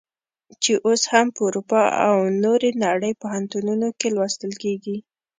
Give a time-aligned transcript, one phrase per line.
[0.63, 4.97] چې اوس هم په اروپا او نورې نړۍ پوهنتونونو کې لوستل کیږي.